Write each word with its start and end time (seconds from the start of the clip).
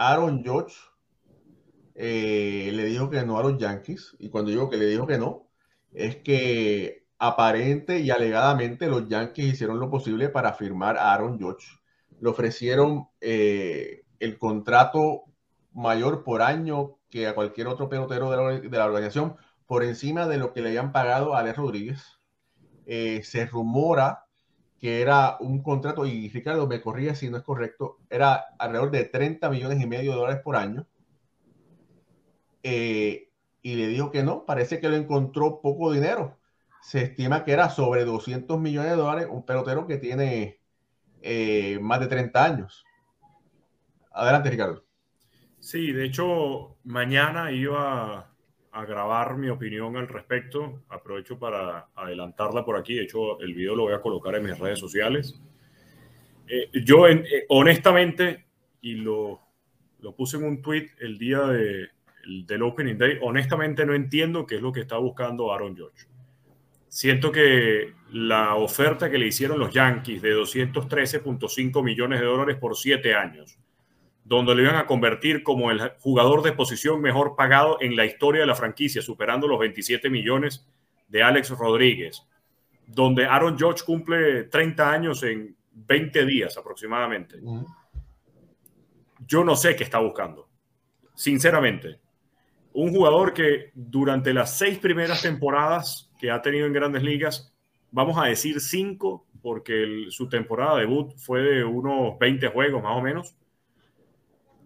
Aaron 0.00 0.42
George 0.42 0.74
eh, 1.94 2.70
le 2.72 2.86
dijo 2.86 3.10
que 3.10 3.22
no 3.22 3.38
a 3.38 3.42
los 3.42 3.58
Yankees. 3.58 4.16
Y 4.18 4.30
cuando 4.30 4.50
digo 4.50 4.70
que 4.70 4.78
le 4.78 4.86
dijo 4.86 5.06
que 5.06 5.18
no, 5.18 5.46
es 5.92 6.16
que 6.16 7.04
aparente 7.18 8.00
y 8.00 8.10
alegadamente 8.10 8.88
los 8.88 9.08
Yankees 9.08 9.52
hicieron 9.52 9.78
lo 9.78 9.90
posible 9.90 10.30
para 10.30 10.54
firmar 10.54 10.96
a 10.96 11.12
Aaron 11.12 11.38
George. 11.38 11.66
Le 12.18 12.30
ofrecieron 12.30 13.08
eh, 13.20 14.04
el 14.20 14.38
contrato 14.38 15.24
mayor 15.74 16.24
por 16.24 16.40
año 16.40 16.96
que 17.10 17.26
a 17.26 17.34
cualquier 17.34 17.66
otro 17.66 17.90
pelotero 17.90 18.30
de 18.30 18.70
la, 18.70 18.86
organización, 18.86 19.36
por 19.66 19.84
encima 19.84 20.26
de 20.26 20.38
lo 20.38 20.54
que 20.54 20.62
le 20.62 20.68
habían 20.68 20.92
pagado 20.92 21.34
a 21.34 21.40
Alex 21.40 21.58
Rodríguez. 21.58 22.18
Eh, 22.86 23.20
se 23.22 23.44
rumora 23.44 24.24
que 24.80 25.02
era 25.02 25.36
un 25.40 25.62
contrato, 25.62 26.06
y 26.06 26.30
Ricardo 26.30 26.66
me 26.66 26.80
corría 26.80 27.14
si 27.14 27.28
no 27.28 27.36
es 27.36 27.42
correcto, 27.42 27.98
era 28.08 28.46
alrededor 28.58 28.90
de 28.90 29.04
30 29.04 29.50
millones 29.50 29.80
y 29.80 29.86
medio 29.86 30.12
de 30.12 30.16
dólares 30.16 30.40
por 30.42 30.56
año. 30.56 30.86
Eh, 32.62 33.28
y 33.62 33.74
le 33.74 33.88
dijo 33.88 34.10
que 34.10 34.22
no, 34.22 34.46
parece 34.46 34.80
que 34.80 34.88
lo 34.88 34.96
encontró 34.96 35.60
poco 35.60 35.92
dinero. 35.92 36.38
Se 36.80 37.02
estima 37.02 37.44
que 37.44 37.52
era 37.52 37.68
sobre 37.68 38.06
200 38.06 38.58
millones 38.58 38.92
de 38.92 38.96
dólares, 38.96 39.28
un 39.30 39.44
pelotero 39.44 39.86
que 39.86 39.98
tiene 39.98 40.60
eh, 41.20 41.78
más 41.82 42.00
de 42.00 42.06
30 42.06 42.42
años. 42.42 42.84
Adelante, 44.12 44.48
Ricardo. 44.48 44.82
Sí, 45.58 45.92
de 45.92 46.06
hecho, 46.06 46.78
mañana 46.84 47.52
iba 47.52 48.29
a 48.72 48.84
grabar 48.84 49.36
mi 49.36 49.48
opinión 49.48 49.96
al 49.96 50.08
respecto. 50.08 50.82
Aprovecho 50.88 51.38
para 51.38 51.88
adelantarla 51.94 52.64
por 52.64 52.76
aquí. 52.76 52.94
De 52.94 53.02
hecho, 53.02 53.40
el 53.40 53.54
video 53.54 53.74
lo 53.74 53.84
voy 53.84 53.94
a 53.94 54.00
colocar 54.00 54.34
en 54.34 54.44
mis 54.44 54.58
redes 54.58 54.78
sociales. 54.78 55.40
Eh, 56.46 56.68
yo, 56.84 57.06
eh, 57.06 57.46
honestamente, 57.48 58.46
y 58.80 58.94
lo, 58.94 59.40
lo, 60.00 60.14
puse 60.14 60.36
en 60.36 60.44
un 60.44 60.62
tweet 60.62 60.88
el 60.98 61.18
día 61.18 61.40
de, 61.42 61.88
del 62.46 62.62
Opening 62.62 62.98
Day, 62.98 63.18
honestamente 63.22 63.84
no 63.86 63.94
entiendo 63.94 64.46
qué 64.46 64.56
es 64.56 64.62
lo 64.62 64.72
que 64.72 64.80
está 64.80 64.98
buscando 64.98 65.52
Aaron 65.52 65.76
George. 65.76 66.06
Siento 66.88 67.30
que 67.30 67.92
la 68.10 68.56
oferta 68.56 69.08
que 69.08 69.18
le 69.18 69.28
hicieron 69.28 69.60
los 69.60 69.72
Yankees 69.72 70.20
de 70.22 70.34
213.5 70.34 71.84
millones 71.84 72.20
de 72.20 72.26
dólares 72.26 72.56
por 72.56 72.76
siete 72.76 73.14
años, 73.14 73.58
donde 74.30 74.54
le 74.54 74.62
iban 74.62 74.76
a 74.76 74.86
convertir 74.86 75.42
como 75.42 75.72
el 75.72 75.90
jugador 75.98 76.42
de 76.42 76.52
posición 76.52 77.00
mejor 77.00 77.34
pagado 77.34 77.78
en 77.80 77.96
la 77.96 78.06
historia 78.06 78.42
de 78.42 78.46
la 78.46 78.54
franquicia, 78.54 79.02
superando 79.02 79.48
los 79.48 79.58
27 79.58 80.08
millones 80.08 80.68
de 81.08 81.20
Alex 81.20 81.50
Rodríguez, 81.50 82.24
donde 82.86 83.26
Aaron 83.26 83.58
George 83.58 83.82
cumple 83.84 84.44
30 84.44 84.88
años 84.88 85.24
en 85.24 85.56
20 85.72 86.24
días 86.26 86.56
aproximadamente. 86.56 87.40
Yo 89.26 89.42
no 89.42 89.56
sé 89.56 89.74
qué 89.74 89.82
está 89.82 89.98
buscando, 89.98 90.48
sinceramente. 91.16 91.98
Un 92.72 92.92
jugador 92.92 93.34
que 93.34 93.72
durante 93.74 94.32
las 94.32 94.56
seis 94.56 94.78
primeras 94.78 95.22
temporadas 95.22 96.08
que 96.20 96.30
ha 96.30 96.40
tenido 96.40 96.68
en 96.68 96.72
grandes 96.72 97.02
ligas, 97.02 97.52
vamos 97.90 98.16
a 98.16 98.26
decir 98.26 98.60
cinco, 98.60 99.26
porque 99.42 100.06
su 100.10 100.28
temporada 100.28 100.78
debut 100.78 101.16
fue 101.16 101.42
de 101.42 101.64
unos 101.64 102.16
20 102.20 102.46
juegos 102.46 102.80
más 102.80 102.96
o 102.96 103.02
menos, 103.02 103.34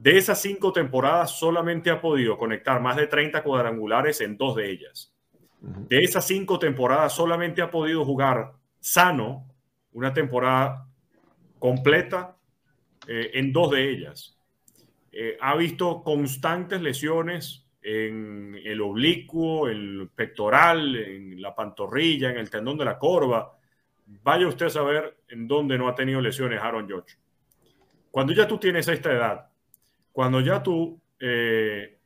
de 0.05 0.19
esas 0.19 0.43
cinco 0.43 0.71
temporadas, 0.71 1.39
solamente 1.39 1.89
ha 1.89 1.99
podido 1.99 2.37
conectar 2.37 2.79
más 2.79 2.95
de 2.95 3.07
30 3.07 3.43
cuadrangulares 3.43 4.21
en 4.21 4.37
dos 4.37 4.55
de 4.55 4.71
ellas. 4.71 5.15
De 5.63 6.01
esas 6.01 6.27
cinco 6.27 6.59
temporadas, 6.59 7.15
solamente 7.15 7.63
ha 7.63 7.71
podido 7.71 8.05
jugar 8.05 8.53
sano 8.79 9.49
una 9.93 10.13
temporada 10.13 10.87
completa 11.59 12.37
eh, 13.09 13.31
en 13.33 13.51
dos 13.51 13.71
de 13.71 13.91
ellas. 13.91 14.39
Eh, 15.11 15.39
ha 15.41 15.57
visto 15.57 16.03
constantes 16.03 16.83
lesiones 16.83 17.67
en 17.81 18.61
el 18.63 18.83
oblicuo, 18.83 19.69
el 19.69 20.11
pectoral, 20.15 20.97
en 20.97 21.41
la 21.41 21.55
pantorrilla, 21.55 22.29
en 22.29 22.37
el 22.37 22.51
tendón 22.51 22.77
de 22.77 22.85
la 22.85 22.99
corva. 22.99 23.57
Vaya 24.23 24.47
usted 24.47 24.67
a 24.67 24.71
saber 24.71 25.17
en 25.29 25.49
dónde 25.49 25.79
no 25.79 25.89
ha 25.89 25.95
tenido 25.95 26.21
lesiones 26.21 26.61
Aaron 26.61 26.87
George. 26.87 27.17
Cuando 28.11 28.35
ya 28.35 28.47
tú 28.47 28.59
tienes 28.59 28.87
esta 28.87 29.11
edad, 29.11 29.54
cuando 30.15 30.41
ya 30.41 30.63
tú 30.63 31.01
eh, 31.19 31.99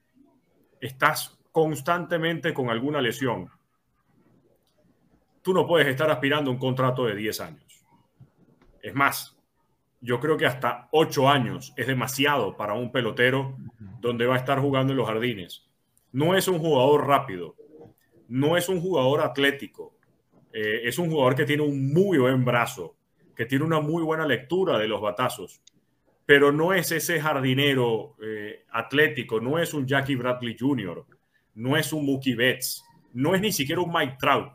estás 0.81 1.39
constantemente 1.53 2.55
con 2.55 2.71
alguna 2.71 3.03
lesión, 3.03 3.51
tú 5.43 5.53
no 5.53 5.67
puedes 5.67 5.89
estar 5.89 6.11
aspirando 6.11 6.51
a 6.51 6.55
un 6.55 6.59
contrato 6.59 7.05
de 7.05 7.15
10 7.15 7.41
años. 7.43 7.85
Es 8.81 8.95
más, 8.95 9.37
yo 10.01 10.19
creo 10.21 10.39
que 10.39 10.47
hasta 10.47 10.89
8 10.93 11.29
años 11.29 11.75
es 11.77 11.87
demasiado 11.87 12.57
para 12.57 12.73
un 12.73 12.91
pelotero 12.91 13.59
donde 14.01 14.25
va 14.25 14.37
a 14.37 14.39
estar 14.39 14.59
jugando 14.59 14.95
en 14.95 14.97
los 14.97 15.07
jardines. 15.07 15.69
No 16.11 16.35
es 16.35 16.49
un 16.49 16.61
jugador 16.61 17.07
rápido, 17.07 17.57
no 18.27 18.57
es 18.57 18.71
un 18.71 18.81
jugador 18.81 19.21
atlético, 19.21 19.99
eh, 20.55 20.81
es 20.85 20.99
un 20.99 21.11
jugador 21.11 21.35
que 21.35 21.45
tiene 21.45 21.63
un 21.63 21.93
muy 21.93 22.17
buen 22.17 22.43
brazo, 22.43 22.97
que 23.37 23.45
tiene 23.45 23.67
una 23.67 23.81
muy 23.81 24.03
buena 24.03 24.27
lectura 24.27 24.79
de 24.79 24.89
los 24.89 25.03
batazos 25.03 25.61
pero 26.29 26.53
no 26.53 26.75
es 26.75 26.93
ese 26.93 27.23
jardinero 27.23 28.15
eh, 28.23 28.67
atlético, 28.73 29.41
no 29.41 29.59
es 29.59 29.73
un 29.73 29.87
Jackie 29.87 30.15
Bradley 30.15 30.55
Jr., 30.61 31.07
no 31.55 31.75
es 31.75 31.91
un 31.91 32.05
Mookie 32.05 32.35
Betts, 32.35 32.85
no 33.15 33.35
es 33.35 33.41
ni 33.41 33.51
siquiera 33.51 33.81
un 33.81 33.91
Mike 33.91 34.19
Trout. 34.21 34.53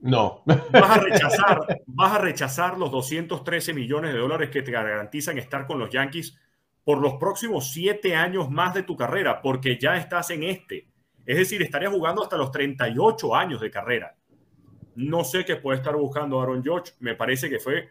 No. 0.00 0.42
Vas 0.46 0.90
a 0.90 0.98
rechazar, 0.98 1.82
vas 1.88 2.12
a 2.14 2.18
rechazar 2.18 2.78
los 2.78 2.90
213 2.90 3.74
millones 3.74 4.14
de 4.14 4.18
dólares 4.18 4.48
que 4.48 4.62
te 4.62 4.70
garantizan 4.70 5.36
estar 5.36 5.66
con 5.66 5.78
los 5.78 5.90
Yankees 5.90 6.40
por 6.82 6.96
los 6.96 7.16
próximos 7.16 7.70
siete 7.70 8.16
años 8.16 8.50
más 8.50 8.72
de 8.72 8.82
tu 8.82 8.96
carrera, 8.96 9.42
porque 9.42 9.78
ya 9.78 9.98
estás 9.98 10.30
en 10.30 10.44
este. 10.44 10.88
Es 11.26 11.36
decir, 11.36 11.60
estarías 11.60 11.92
jugando 11.92 12.22
hasta 12.22 12.38
los 12.38 12.50
38 12.50 13.36
años 13.36 13.60
de 13.60 13.70
carrera. 13.70 14.16
No 14.94 15.22
sé 15.22 15.44
qué 15.44 15.56
puede 15.56 15.76
estar 15.76 15.94
buscando 15.96 16.40
Aaron 16.40 16.64
George. 16.64 16.94
Me 17.00 17.14
parece 17.14 17.50
que 17.50 17.58
fue 17.58 17.90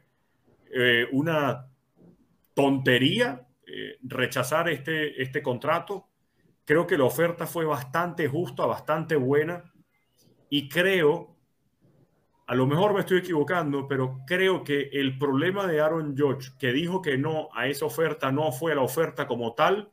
eh, 0.73 1.05
una 1.11 1.67
tontería 2.55 3.45
eh, 3.67 3.97
rechazar 4.01 4.69
este, 4.69 5.21
este 5.21 5.43
contrato. 5.43 6.07
Creo 6.65 6.87
que 6.87 6.97
la 6.97 7.03
oferta 7.03 7.45
fue 7.45 7.65
bastante 7.65 8.27
justa, 8.27 8.65
bastante 8.65 9.15
buena 9.15 9.71
y 10.49 10.69
creo, 10.69 11.35
a 12.47 12.55
lo 12.55 12.65
mejor 12.65 12.93
me 12.93 13.01
estoy 13.01 13.19
equivocando, 13.19 13.87
pero 13.87 14.21
creo 14.25 14.63
que 14.63 14.89
el 14.93 15.17
problema 15.19 15.67
de 15.67 15.81
Aaron 15.81 16.15
George, 16.15 16.51
que 16.57 16.71
dijo 16.71 17.01
que 17.01 17.17
no 17.17 17.49
a 17.53 17.67
esa 17.67 17.85
oferta, 17.85 18.31
no 18.31 18.51
fue 18.51 18.73
la 18.73 18.81
oferta 18.81 19.27
como 19.27 19.53
tal, 19.53 19.91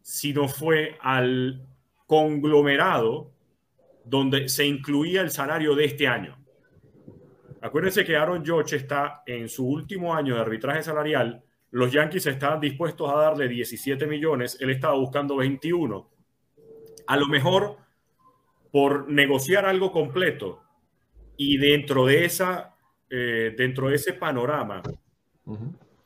sino 0.00 0.48
fue 0.48 0.96
al 1.00 1.66
conglomerado 2.06 3.32
donde 4.04 4.48
se 4.48 4.66
incluía 4.66 5.22
el 5.22 5.30
salario 5.30 5.74
de 5.74 5.86
este 5.86 6.06
año. 6.06 6.38
Acuérdense 7.62 8.04
que 8.04 8.16
Aaron 8.16 8.44
George 8.44 8.76
está 8.76 9.22
en 9.24 9.48
su 9.48 9.66
último 9.66 10.14
año 10.14 10.34
de 10.34 10.42
arbitraje 10.42 10.82
salarial 10.82 11.42
los 11.74 11.90
Yankees 11.90 12.24
estaban 12.26 12.60
dispuestos 12.60 13.10
a 13.10 13.16
darle 13.16 13.48
17 13.48 14.06
millones, 14.06 14.56
él 14.60 14.70
estaba 14.70 14.94
buscando 14.94 15.34
21. 15.34 16.08
A 17.08 17.16
lo 17.16 17.26
mejor 17.26 17.78
por 18.70 19.10
negociar 19.10 19.66
algo 19.66 19.90
completo 19.90 20.62
y 21.36 21.56
dentro 21.56 22.06
de 22.06 22.26
esa, 22.26 22.76
eh, 23.10 23.56
dentro 23.58 23.88
de 23.88 23.96
ese 23.96 24.12
panorama, 24.12 24.82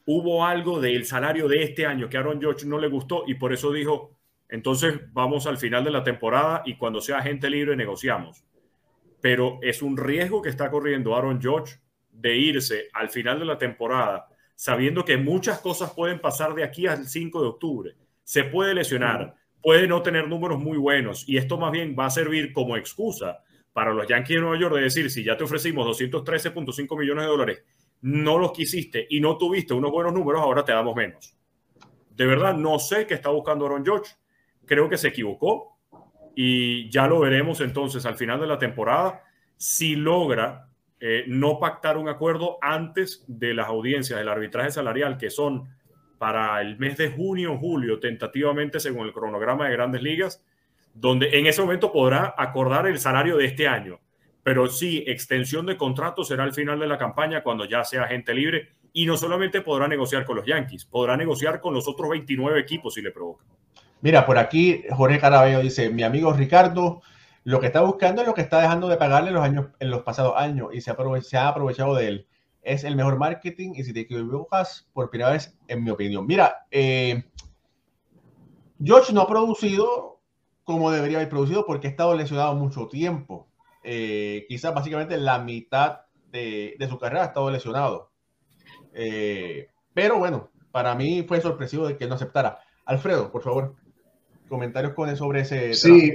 hubo 0.07 0.47
algo 0.47 0.81
del 0.81 1.05
salario 1.05 1.49
de 1.49 1.63
este 1.65 1.85
año 1.85 2.09
que 2.09 2.17
a 2.17 2.21
Aaron 2.21 2.41
George 2.41 2.65
no 2.65 2.79
le 2.79 2.89
gustó 2.89 3.25
y 3.27 3.35
por 3.35 3.53
eso 3.53 3.71
dijo, 3.71 4.17
entonces 4.49 4.99
vamos 5.13 5.47
al 5.47 5.59
final 5.59 5.85
de 5.85 5.91
la 5.91 6.03
temporada 6.03 6.63
y 6.65 6.79
cuando 6.79 7.03
sea 7.03 7.21
gente 7.21 7.51
libre 7.51 7.77
negociamos. 7.77 8.43
Pero 9.21 9.59
es 9.61 9.83
un 9.83 9.99
riesgo 9.99 10.41
que 10.41 10.49
está 10.49 10.71
corriendo 10.71 11.15
Aaron 11.15 11.43
George 11.43 11.79
de 12.11 12.39
irse 12.39 12.89
al 12.95 13.11
final 13.11 13.39
de 13.39 13.45
la 13.45 13.59
temporada 13.59 14.29
sabiendo 14.59 15.05
que 15.05 15.17
muchas 15.17 15.61
cosas 15.61 15.93
pueden 15.93 16.21
pasar 16.21 16.53
de 16.53 16.65
aquí 16.65 16.89
al 16.89 17.07
5 17.07 17.43
de 17.43 17.47
octubre. 17.47 17.95
Se 18.25 18.43
puede 18.43 18.75
lesionar, 18.75 19.37
puede 19.63 19.87
no 19.87 20.03
tener 20.03 20.27
números 20.27 20.59
muy 20.59 20.77
buenos 20.77 21.29
y 21.29 21.37
esto 21.37 21.59
más 21.59 21.71
bien 21.71 21.95
va 21.97 22.07
a 22.07 22.11
servir 22.11 22.53
como 22.53 22.77
excusa 22.77 23.39
para 23.73 23.95
los 23.95 24.09
Yankees 24.09 24.35
de 24.35 24.41
Nueva 24.41 24.59
York 24.59 24.75
de 24.75 24.81
decir, 24.81 25.13
si 25.13 25.23
ya 25.23 25.37
te 25.37 25.45
ofrecimos 25.45 25.87
213.5 25.87 26.99
millones 26.99 27.23
de 27.23 27.31
dólares, 27.31 27.63
no 28.01 28.37
los 28.37 28.51
quisiste 28.51 29.07
y 29.09 29.21
no 29.21 29.39
tuviste 29.39 29.75
unos 29.75 29.93
buenos 29.93 30.13
números, 30.13 30.43
ahora 30.43 30.65
te 30.65 30.73
damos 30.73 30.97
menos. 30.97 31.37
De 32.11 32.27
verdad, 32.27 32.57
no 32.57 32.81
sé 32.81 33.07
qué 33.07 33.15
está 33.15 33.31
buscando 33.31 33.65
Aaron 33.65 33.85
George. 33.85 34.13
Creo 34.67 34.89
que 34.89 34.99
se 34.99 35.07
equivocó 35.07 35.79
y 36.35 36.91
ya 36.91 37.07
lo 37.07 37.21
veremos 37.21 37.61
entonces 37.61 38.05
al 38.07 38.17
final 38.17 38.41
de 38.41 38.49
la 38.49 38.59
temporada 38.59 39.23
si 39.57 39.95
logra 39.95 40.69
eh, 41.01 41.25
no 41.29 41.59
pactar 41.61 41.97
un 41.97 42.09
acuerdo 42.09 42.59
antes 42.61 43.25
de 43.29 43.55
las 43.55 43.69
audiencias 43.69 44.19
del 44.19 44.29
arbitraje 44.29 44.73
salarial, 44.73 45.17
que 45.17 45.31
son 45.31 45.69
para 46.19 46.61
el 46.61 46.77
mes 46.79 46.97
de 46.97 47.11
junio 47.11 47.55
o 47.55 47.59
julio, 47.59 48.01
tentativamente 48.01 48.81
según 48.81 49.07
el 49.07 49.13
cronograma 49.13 49.69
de 49.69 49.73
grandes 49.73 50.03
ligas, 50.03 50.45
donde 50.95 51.39
en 51.39 51.47
ese 51.47 51.63
momento 51.63 51.93
podrá 51.93 52.35
acordar 52.37 52.87
el 52.89 52.99
salario 52.99 53.37
de 53.37 53.45
este 53.45 53.69
año. 53.69 54.01
Pero 54.43 54.67
sí, 54.67 55.05
extensión 55.07 55.67
de 55.67 55.77
contrato 55.77 56.25
será 56.25 56.43
al 56.43 56.53
final 56.53 56.81
de 56.81 56.89
la 56.89 56.99
campaña 56.99 57.43
cuando 57.43 57.65
ya 57.67 57.85
sea 57.85 58.07
gente 58.07 58.33
libre 58.33 58.71
Y 58.93 59.05
no 59.05 59.17
solamente 59.17 59.61
podrá 59.61 59.87
negociar 59.87 60.25
con 60.25 60.37
los 60.37 60.47
Yankees, 60.47 60.87
podrá 60.87 61.17
negociar 61.17 61.61
con 61.61 61.75
los 61.75 61.87
otros 61.87 62.09
29 62.11 62.59
equipos 62.59 62.95
si 62.95 63.03
le 63.03 63.11
provoca. 63.11 63.45
Mira, 64.01 64.25
por 64.25 64.39
aquí 64.39 64.83
Jorge 64.91 65.19
Carabello 65.19 65.61
dice, 65.61 65.91
mi 65.91 66.03
amigo 66.03 66.33
Ricardo, 66.33 67.03
lo 67.45 67.61
que 67.61 67.67
está 67.67 67.81
buscando 67.81 68.23
es 68.23 68.29
lo 68.29 68.35
que 68.35 68.41
está 68.41 68.61
dejando 68.61 68.89
de 68.89 68.97
pagarle 68.97 69.31
los 69.31 69.43
años, 69.43 69.67
en 69.79 69.91
los 69.91 70.03
pasados 70.03 70.35
años 70.37 70.69
y 70.73 70.81
se, 70.81 70.95
se 71.23 71.37
ha 71.37 71.49
aprovechado 71.49 71.95
de 71.95 72.09
él. 72.09 72.27
Es 72.63 72.85
el 72.85 72.97
mejor 72.97 73.19
marketing 73.19 73.73
y 73.75 73.85
si 73.85 73.93
te 73.93 74.01
equivocas, 74.01 74.89
por 74.93 75.11
primera 75.11 75.31
vez, 75.31 75.57
en 75.69 75.85
mi 75.85 75.91
opinión. 75.91 76.27
Mira, 76.27 76.67
eh, 76.71 77.25
George 78.83 79.13
no 79.13 79.23
ha 79.23 79.27
producido 79.27 80.19
como 80.69 80.91
debería 80.91 81.17
haber 81.17 81.31
producido 81.31 81.65
porque 81.65 81.87
ha 81.87 81.91
estado 81.91 82.15
lesionado 82.15 82.55
mucho 82.55 82.89
tiempo. 82.89 83.49
Eh, 83.83 84.45
quizás 84.49 84.75
básicamente 84.75 85.17
la 85.17 85.39
mitad 85.39 86.01
de, 86.31 86.77
su 86.91 86.99
carrera 86.99 87.23
ha 87.23 87.27
estado 87.29 87.51
lesionado. 87.51 88.11
Eh, 88.93 89.69
pero 89.95 90.19
bueno, 90.19 90.51
para 90.71 90.95
mí 90.95 91.25
fue 91.27 91.41
sorpresivo 91.41 91.87
de 91.87 91.97
que 91.97 92.07
no 92.07 92.17
aceptara. 92.17 92.59
Alfredo, 92.85 93.33
por 93.33 93.43
favor, 93.43 93.77
comentarios 94.49 94.93
con 94.93 95.17
sobre 95.17 95.41
ese. 95.41 95.73
Sí, 95.73 96.13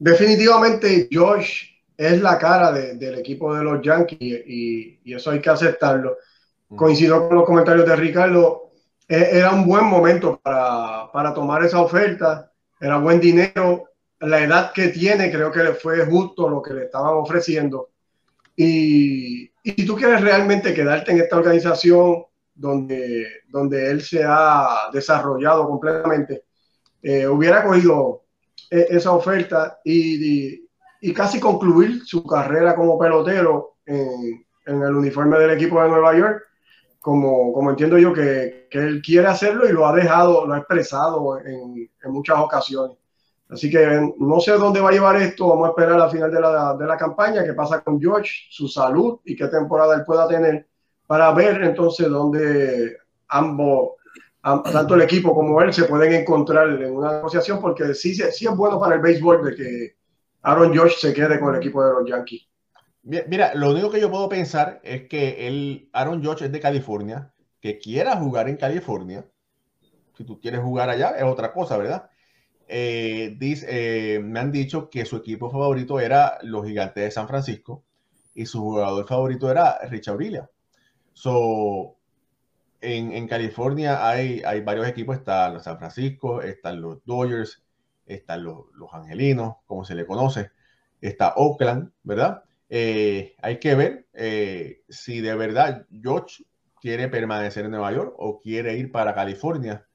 definitivamente 0.00 1.08
Josh 1.12 1.64
es 1.96 2.20
la 2.20 2.38
cara 2.38 2.72
del 2.72 3.18
equipo 3.18 3.54
de 3.54 3.62
los 3.62 3.82
Yankees 3.82 4.42
y, 4.46 5.14
eso 5.14 5.30
hay 5.30 5.40
que 5.40 5.50
aceptarlo. 5.50 6.16
Coincido 6.74 7.28
con 7.28 7.36
los 7.36 7.44
comentarios 7.44 7.86
de 7.86 7.96
Ricardo. 7.96 8.70
E, 9.06 9.38
era 9.38 9.50
un 9.50 9.66
buen 9.66 9.84
momento 9.84 10.40
para, 10.42 11.10
para 11.12 11.34
tomar 11.34 11.62
esa 11.62 11.80
oferta. 11.80 12.50
Era 12.80 12.98
buen 12.98 13.20
dinero. 13.20 13.90
La 14.20 14.42
edad 14.42 14.72
que 14.72 14.88
tiene, 14.88 15.30
creo 15.30 15.52
que 15.52 15.62
le 15.62 15.74
fue 15.74 16.06
justo 16.06 16.48
lo 16.48 16.62
que 16.62 16.74
le 16.74 16.84
estaban 16.84 17.14
ofreciendo. 17.14 17.90
Y, 18.56 19.50
y 19.62 19.72
si 19.72 19.86
tú 19.86 19.94
quieres 19.96 20.20
realmente 20.22 20.72
quedarte 20.72 21.12
en 21.12 21.20
esta 21.20 21.36
organización 21.36 22.24
donde, 22.54 23.26
donde 23.48 23.90
él 23.90 24.02
se 24.02 24.22
ha 24.24 24.90
desarrollado 24.92 25.66
completamente, 25.66 26.44
eh, 27.02 27.26
hubiera 27.26 27.64
cogido 27.64 28.24
esa 28.70 29.12
oferta 29.12 29.80
y, 29.84 30.62
y, 31.00 31.12
casi 31.12 31.40
concluir 31.40 32.04
su 32.04 32.24
carrera 32.24 32.76
como 32.76 32.98
pelotero 32.98 33.78
en, 33.84 34.44
en, 34.66 34.82
el 34.82 34.94
uniforme 34.94 35.38
del 35.38 35.50
equipo 35.50 35.82
de 35.82 35.88
Nueva 35.88 36.16
York, 36.16 36.42
como, 37.00 37.52
como 37.52 37.70
entiendo 37.70 37.98
yo 37.98 38.12
que, 38.12 38.68
que, 38.70 38.78
él 38.78 39.02
quiere 39.02 39.26
hacerlo 39.26 39.68
y 39.68 39.72
lo 39.72 39.86
ha 39.86 39.94
dejado, 39.94 40.46
lo 40.46 40.54
ha 40.54 40.58
expresado 40.58 41.40
en, 41.40 41.90
en, 42.02 42.12
muchas 42.12 42.38
ocasiones. 42.38 42.96
Así 43.48 43.68
que 43.68 44.12
no 44.18 44.38
sé 44.38 44.52
dónde 44.52 44.80
va 44.80 44.90
a 44.90 44.92
llevar 44.92 45.16
esto, 45.16 45.48
vamos 45.48 45.66
a 45.66 45.70
esperar 45.70 46.00
al 46.00 46.10
final 46.10 46.30
de 46.30 46.40
la, 46.40 46.76
de 46.76 46.86
la 46.86 46.96
campaña, 46.96 47.44
qué 47.44 47.54
pasa 47.54 47.80
con 47.80 48.00
George, 48.00 48.30
su 48.50 48.68
salud 48.68 49.18
y 49.24 49.34
qué 49.34 49.48
temporada 49.48 49.96
él 49.96 50.04
pueda 50.04 50.28
tener, 50.28 50.68
para 51.08 51.32
ver 51.32 51.64
entonces 51.64 52.08
dónde 52.08 52.96
ambos 53.26 53.99
tanto 54.42 54.94
el 54.94 55.02
equipo 55.02 55.34
como 55.34 55.60
él 55.60 55.72
se 55.72 55.84
pueden 55.84 56.12
encontrar 56.12 56.68
en 56.70 56.94
una 56.94 57.12
negociación 57.12 57.60
porque 57.60 57.94
sí, 57.94 58.14
sí 58.14 58.46
es 58.46 58.56
bueno 58.56 58.80
para 58.80 58.94
el 58.94 59.00
béisbol 59.00 59.44
de 59.44 59.54
que 59.54 59.96
Aaron 60.42 60.76
Josh 60.76 60.96
se 60.98 61.12
quede 61.12 61.38
con 61.38 61.54
el 61.54 61.60
equipo 61.60 61.84
de 61.84 61.92
los 61.92 62.08
Yankees. 62.08 62.46
Mira, 63.02 63.54
lo 63.54 63.70
único 63.70 63.90
que 63.90 64.00
yo 64.00 64.10
puedo 64.10 64.28
pensar 64.28 64.80
es 64.82 65.08
que 65.08 65.46
el 65.46 65.88
Aaron 65.92 66.24
Josh 66.24 66.42
es 66.42 66.52
de 66.52 66.60
California, 66.60 67.32
que 67.60 67.78
quiera 67.78 68.16
jugar 68.16 68.48
en 68.48 68.56
California. 68.56 69.26
Si 70.16 70.24
tú 70.24 70.38
quieres 70.40 70.60
jugar 70.60 70.90
allá, 70.90 71.10
es 71.10 71.24
otra 71.24 71.52
cosa, 71.52 71.78
¿verdad? 71.78 72.10
Eh, 72.68 73.36
eh, 73.40 74.20
me 74.22 74.38
han 74.38 74.52
dicho 74.52 74.88
que 74.90 75.04
su 75.04 75.16
equipo 75.16 75.50
favorito 75.50 75.98
era 75.98 76.38
los 76.42 76.64
Gigantes 76.66 77.04
de 77.04 77.10
San 77.10 77.26
Francisco 77.26 77.84
y 78.34 78.46
su 78.46 78.60
jugador 78.60 79.06
favorito 79.06 79.50
era 79.50 79.78
Richard 79.88 80.12
Aurelia. 80.12 80.50
So, 81.12 81.96
en, 82.80 83.28
California 83.28 84.08
hay, 84.08 84.42
varios 84.62 84.88
equipos, 84.88 85.18
están 85.18 85.54
los 85.54 85.64
San 85.64 85.78
Francisco, 85.78 86.42
están 86.42 86.80
los 86.80 87.04
Dodgers, 87.04 87.62
están 88.06 88.44
los, 88.44 88.66
Angelinos, 88.92 89.56
como 89.66 89.84
se 89.84 89.94
le 89.94 90.06
conoce, 90.06 90.50
está 91.00 91.34
Oakland, 91.36 91.92
¿verdad? 92.02 92.44
Eh, 92.68 93.34
hay 93.42 93.58
que 93.58 93.74
ver 93.74 94.06
eh, 94.14 94.82
si 94.88 95.20
de 95.20 95.34
verdad 95.34 95.86
George 96.02 96.44
quiere 96.80 97.08
permanecer 97.08 97.64
en 97.64 97.72
Nueva 97.72 97.92
York 97.92 98.14
o 98.16 98.40
quiere 98.40 98.76
ir 98.76 98.90
para 98.90 99.14
California. 99.14 99.86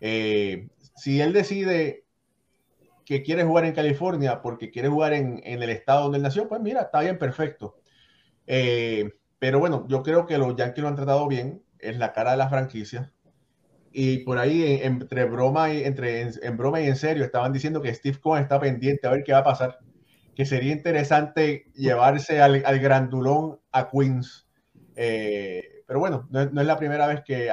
Eh, 0.00 0.68
si 0.96 1.20
él 1.20 1.32
decide 1.32 2.04
que 3.04 3.22
quiere 3.22 3.44
jugar 3.44 3.64
en 3.64 3.74
California 3.74 4.40
porque 4.40 4.70
quiere 4.70 4.88
jugar 4.88 5.12
en, 5.12 5.40
en, 5.44 5.62
el 5.62 5.70
estado 5.70 6.04
donde 6.04 6.18
él 6.18 6.22
nació, 6.22 6.48
pues 6.48 6.60
mira, 6.60 6.82
está 6.82 7.00
bien, 7.00 7.18
perfecto. 7.18 7.76
pero 8.46 9.58
bueno, 9.58 9.86
yo 9.88 10.02
creo 10.02 10.26
que 10.26 10.38
los 10.38 10.56
Yankees 10.56 10.82
lo 10.82 10.88
han 10.88 10.96
tratado 10.96 11.26
bien 11.26 11.62
es 11.82 11.96
la 11.98 12.12
cara 12.12 12.32
de 12.32 12.36
la 12.36 12.48
franquicia. 12.48 13.12
Y 13.92 14.18
por 14.18 14.38
ahí, 14.38 14.80
entre 14.82 15.24
broma 15.24 15.72
y, 15.72 15.82
entre, 15.82 16.22
en, 16.22 16.56
broma 16.56 16.80
y 16.80 16.86
en 16.86 16.96
serio, 16.96 17.24
estaban 17.24 17.52
diciendo 17.52 17.82
que 17.82 17.92
Steve 17.92 18.20
Cohen 18.20 18.42
está 18.42 18.60
pendiente 18.60 19.06
a 19.06 19.10
ver 19.10 19.24
qué 19.24 19.32
va 19.32 19.38
a 19.38 19.44
pasar. 19.44 19.78
Que 20.36 20.46
sería 20.46 20.72
interesante 20.72 21.66
llevarse 21.74 22.40
al, 22.40 22.60
grandulón 22.78 23.58
a 23.72 23.88
Queens. 23.90 24.48
Eh, 24.94 25.82
pero 25.86 25.98
bueno, 25.98 26.28
no, 26.30 26.44
no, 26.46 26.60
es 26.60 26.66
la 26.66 26.78
primera 26.78 27.06
vez 27.08 27.22
que 27.24 27.50